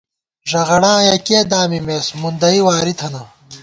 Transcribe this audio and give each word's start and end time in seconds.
ݫغَڑاں 0.49 0.99
یَکیہ 1.07 1.41
دامِمېس، 1.51 2.07
مُندئی 2.21 2.59
واری 2.65 2.93
تھنہ 2.99 3.21